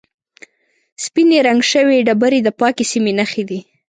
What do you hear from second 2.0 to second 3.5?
ډبرې د پاکې سیمې نښې